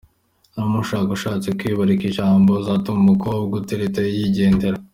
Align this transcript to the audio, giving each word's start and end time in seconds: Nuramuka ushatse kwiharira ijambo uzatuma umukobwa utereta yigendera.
Nuramuka 0.53 1.13
ushatse 1.15 1.47
kwiharira 1.57 2.03
ijambo 2.09 2.49
uzatuma 2.61 2.99
umukobwa 3.03 3.53
utereta 3.61 3.99
yigendera. 4.17 4.77